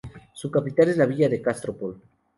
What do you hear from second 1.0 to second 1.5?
villa de